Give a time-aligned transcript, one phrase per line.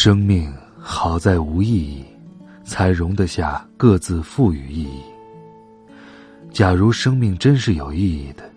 [0.00, 2.04] 生命好在无意义，
[2.62, 5.02] 才容得下各自赋予意义。
[6.52, 8.48] 假如生命真是有意义的，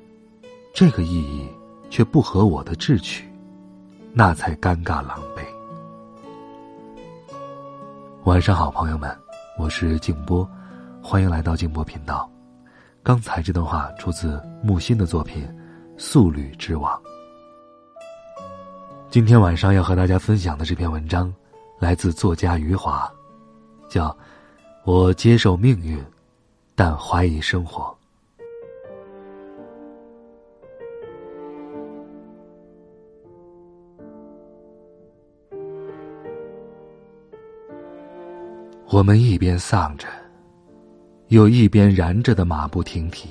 [0.72, 1.50] 这个意义
[1.90, 3.28] 却不合我的志趣，
[4.14, 5.42] 那才尴尬狼狈。
[8.26, 9.10] 晚上好，朋友们，
[9.58, 10.48] 我是静波，
[11.02, 12.30] 欢迎来到静波频道。
[13.02, 15.44] 刚才这段话出自木心的作品
[15.98, 16.96] 《素履之王》。
[19.12, 21.36] 今天晚上要和大家分享的这篇文章，
[21.80, 23.12] 来自作家余华，
[23.90, 24.08] 叫
[24.86, 26.02] 《我接受命运，
[26.76, 27.84] 但怀疑生活》。
[38.88, 40.08] 我们一边丧着，
[41.28, 43.28] 又一边燃着的马不停蹄，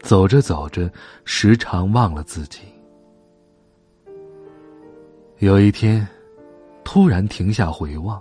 [0.00, 0.92] 走着走着，
[1.24, 2.58] 时常忘了自己。
[5.40, 6.04] 有一天，
[6.82, 8.20] 突然停下回望，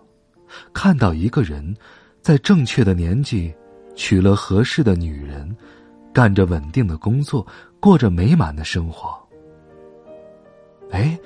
[0.72, 1.76] 看到一个人，
[2.22, 3.52] 在正确的年纪，
[3.96, 5.56] 娶了合适的女人，
[6.14, 7.46] 干着稳定的工作，
[7.80, 9.18] 过着美满的生活。
[10.92, 11.20] 哎，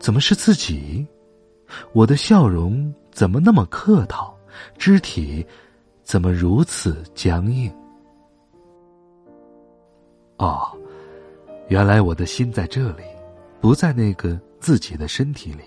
[0.00, 1.06] 怎么是自己？
[1.92, 4.36] 我的笑容怎么那么客套？
[4.76, 5.46] 肢体
[6.02, 7.72] 怎么如此僵硬？
[10.38, 10.76] 哦，
[11.68, 13.04] 原来我的心在这里，
[13.60, 14.36] 不在那个。
[14.64, 15.62] 自己的身体里，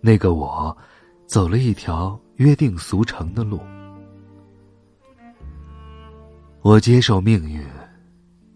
[0.00, 0.74] 那个我，
[1.26, 3.60] 走了一条约定俗成的路。
[6.62, 7.60] 我接受命运，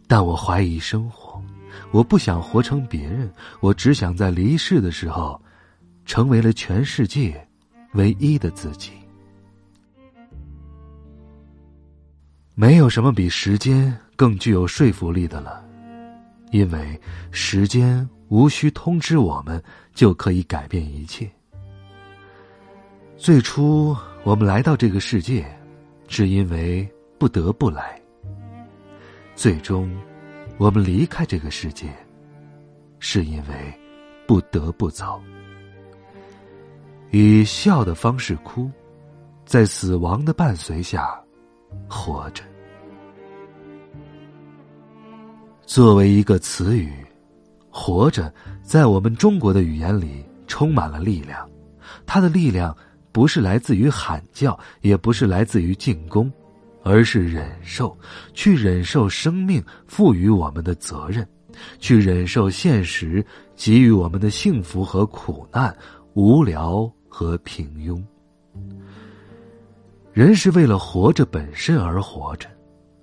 [0.06, 1.42] 但我怀疑生活。
[1.91, 5.42] 我不想活成别人，我只想在离世的时候，
[6.04, 7.44] 成为了全世界
[7.94, 8.92] 唯一的自己。
[12.54, 15.64] 没有什么比时间更具有说服力的了，
[16.52, 17.00] 因为
[17.32, 18.08] 时间。
[18.28, 19.62] 无需通知我们，
[19.94, 21.30] 就可以改变一切。
[23.16, 25.44] 最初，我们来到这个世界，
[26.06, 27.82] 是因为不得不来；
[29.34, 29.90] 最终，
[30.58, 31.88] 我们离开这个世界，
[33.00, 33.54] 是因为
[34.26, 35.20] 不得不走。
[37.10, 38.70] 以笑的方式哭，
[39.46, 41.18] 在死亡的伴随下
[41.88, 42.44] 活着。
[45.64, 46.92] 作为一个词语。
[47.78, 51.48] 活着，在我们中国的语言里充满了力量。
[52.04, 52.76] 它的力量
[53.12, 56.30] 不是来自于喊叫，也不是来自于进攻，
[56.82, 57.96] 而是忍受，
[58.34, 61.26] 去忍受生命赋予我们的责任，
[61.78, 63.24] 去忍受现实
[63.54, 65.74] 给予我们的幸福和苦难、
[66.14, 68.02] 无聊和平庸。
[70.12, 72.48] 人是为了活着本身而活着，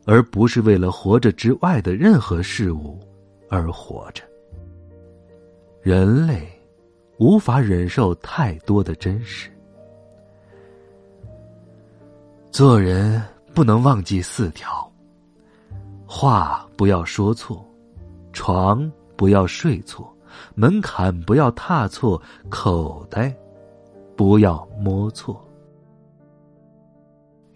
[0.05, 2.99] 而不是为了活着之外的任何事物
[3.49, 4.21] 而活着。
[5.85, 6.51] 人类
[7.19, 9.51] 无法忍受太多的真实。
[12.49, 13.21] 做人
[13.53, 14.91] 不能忘记四条：
[16.03, 17.63] 话不要说错，
[18.33, 20.11] 床不要睡错，
[20.55, 22.19] 门槛不要踏错，
[22.49, 23.31] 口袋
[24.15, 25.39] 不要摸错。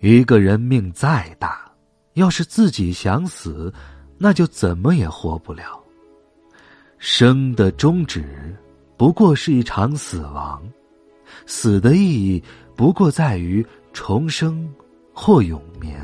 [0.02, 1.68] 一个人命再大，
[2.14, 3.74] 要是自己想死，
[4.20, 5.79] 那就怎么也活不了。
[7.00, 8.54] 生的终止，
[8.98, 10.62] 不过是一场死亡；
[11.46, 12.44] 死的意义，
[12.76, 14.70] 不过在于重生
[15.14, 15.98] 或永眠。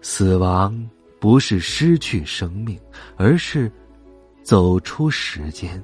[0.00, 0.74] 死亡
[1.20, 2.80] 不是失去生命，
[3.16, 3.70] 而是
[4.42, 5.80] 走出时间。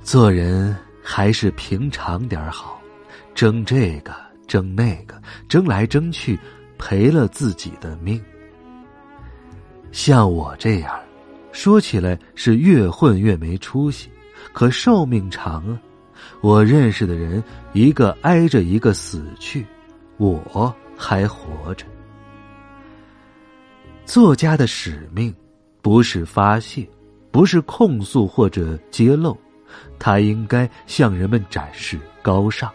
[0.00, 2.80] 做人还是平常点好，
[3.34, 4.14] 争这个
[4.46, 5.20] 争那个，
[5.50, 6.38] 争来争去，
[6.78, 8.18] 赔了自己的命。
[9.92, 10.98] 像我这样，
[11.52, 14.10] 说起来是越混越没出息，
[14.54, 15.78] 可寿命长啊！
[16.40, 17.44] 我认识的人
[17.74, 19.66] 一个挨着一个死去，
[20.16, 21.84] 我还活着。
[24.06, 25.32] 作家的使命
[25.82, 26.88] 不是发泄，
[27.30, 29.36] 不是控诉或者揭露，
[29.98, 32.72] 他应该向人们展示高尚。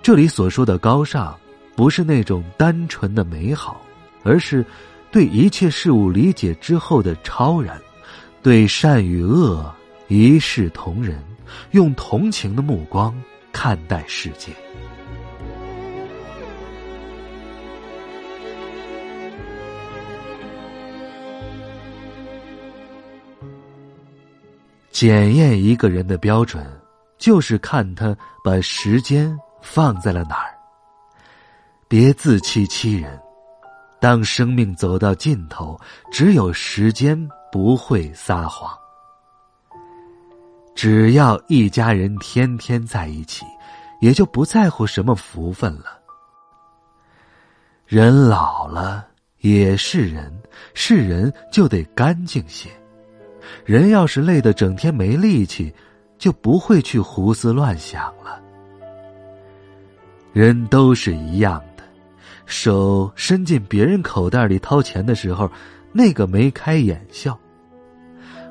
[0.00, 1.36] 这里所说的高尚，
[1.74, 3.80] 不是那种单纯的美好，
[4.22, 4.64] 而是。
[5.12, 7.80] 对一切事物理解之后的超然，
[8.42, 9.74] 对善与恶
[10.08, 11.20] 一视同仁，
[11.72, 13.12] 用同情的目光
[13.52, 14.52] 看待世界。
[24.92, 26.64] 检验一个人的标准，
[27.18, 28.14] 就是看他
[28.44, 30.54] 把时间放在了哪儿。
[31.88, 33.18] 别自欺欺人，
[34.00, 35.78] 当生命走到尽头，
[36.10, 38.70] 只有时间不会撒谎。
[40.74, 43.44] 只要一家人天天在一起，
[44.00, 45.98] 也就不在乎什么福分了。
[47.86, 49.06] 人老了
[49.40, 50.32] 也是人，
[50.72, 52.70] 是人就得干净些。
[53.64, 55.74] 人要是累得整天没力气，
[56.16, 58.40] 就不会去胡思乱想了。
[60.32, 61.62] 人都是一样，
[62.50, 65.50] 手伸进别人口袋里掏钱的时候，
[65.92, 67.32] 那个眉开眼笑；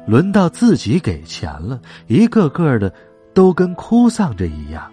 [0.08, 2.92] 轮到自己给钱了，一个个的
[3.34, 4.90] 都跟哭丧着一样。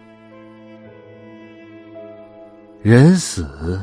[2.83, 3.81] 人死，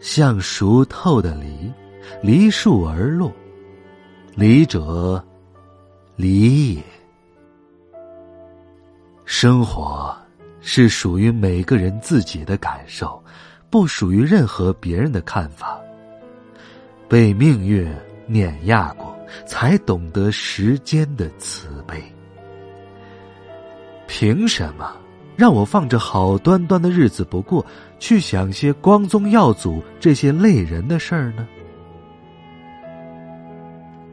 [0.00, 1.72] 像熟透的梨，
[2.20, 3.32] 梨树而落，
[4.34, 5.24] 离者。
[6.16, 6.82] 离也。
[9.26, 10.16] 生活
[10.62, 13.22] 是属于每个人自己的感受，
[13.76, 15.78] 不属于任何别人的看法。
[17.06, 17.86] 被命运
[18.26, 19.14] 碾压过，
[19.44, 22.02] 才懂得时间的慈悲。
[24.06, 24.96] 凭什么
[25.36, 27.64] 让我放着好端端的日子不过，
[27.98, 31.46] 去想些光宗耀祖这些累人的事儿呢？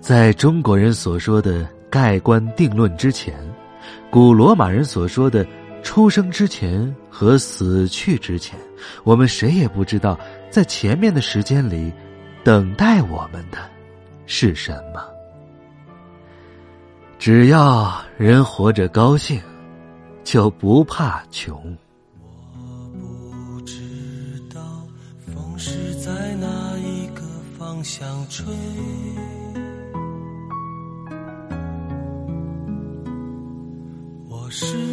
[0.02, 1.66] 在中国人所说的。
[1.90, 3.36] 盖棺定论之前，
[4.10, 5.46] 古罗马人所说的
[5.84, 8.58] 出生之前和死去之前，
[9.04, 10.18] 我们谁也不知道，
[10.50, 11.94] 在前面的时间里，
[12.44, 13.58] 等待我们的
[14.26, 15.04] 是什么。
[17.20, 19.40] 只要人活着高兴，
[20.24, 21.56] 就不怕穷。
[22.54, 23.76] 我不知
[24.54, 24.62] 道
[25.28, 26.48] 风是在哪
[26.80, 27.22] 一个
[27.58, 28.46] 方向吹。
[34.28, 34.93] 我是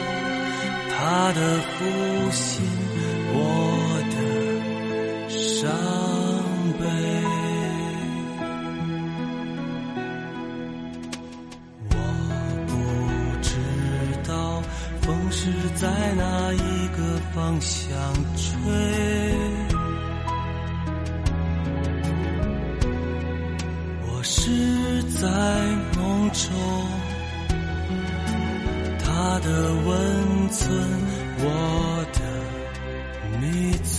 [1.13, 2.61] 他的呼吸，
[3.33, 3.35] 我
[4.11, 4.15] 的
[5.27, 5.69] 伤
[6.79, 6.83] 悲。
[11.89, 11.95] 我
[12.65, 12.71] 不
[13.41, 13.49] 知
[14.25, 14.31] 道
[15.01, 16.99] 风是在哪一个
[17.35, 17.91] 方向
[18.37, 19.20] 吹。
[30.51, 30.69] 存，
[31.39, 32.19] 我的
[33.39, 33.91] 迷醉。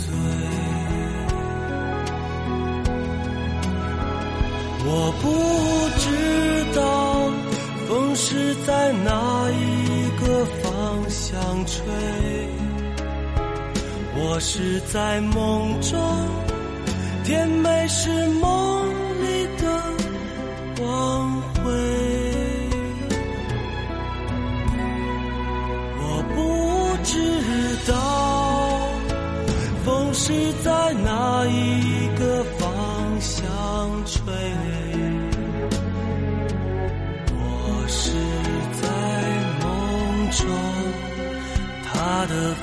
[4.85, 5.25] 我不
[5.99, 6.07] 知
[6.75, 6.81] 道
[7.89, 11.81] 风是在哪一个方向吹，
[14.15, 15.99] 我是在梦中，
[17.25, 18.92] 甜美是梦
[30.25, 33.43] 是在哪一个方向
[34.07, 34.23] 吹，
[37.33, 38.13] 我是
[38.81, 38.87] 在
[39.65, 40.47] 梦中，
[41.83, 42.55] 他的。